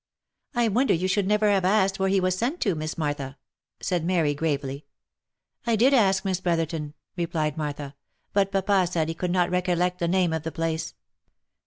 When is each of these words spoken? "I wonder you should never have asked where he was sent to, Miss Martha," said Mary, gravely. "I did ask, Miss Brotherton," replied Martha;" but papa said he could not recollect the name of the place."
"I 0.55 0.67
wonder 0.67 0.95
you 0.95 1.07
should 1.07 1.27
never 1.27 1.47
have 1.51 1.63
asked 1.63 1.99
where 1.99 2.09
he 2.09 2.19
was 2.19 2.35
sent 2.35 2.59
to, 2.61 2.73
Miss 2.73 2.97
Martha," 2.97 3.37
said 3.81 4.03
Mary, 4.03 4.33
gravely. 4.33 4.87
"I 5.67 5.75
did 5.75 5.93
ask, 5.93 6.25
Miss 6.25 6.41
Brotherton," 6.41 6.95
replied 7.15 7.55
Martha;" 7.55 7.93
but 8.33 8.51
papa 8.51 8.87
said 8.87 9.09
he 9.09 9.13
could 9.13 9.29
not 9.29 9.51
recollect 9.51 9.99
the 9.99 10.07
name 10.07 10.33
of 10.33 10.41
the 10.41 10.51
place." 10.51 10.95